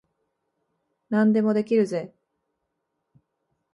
[1.11, 2.15] 何でもできるぜ。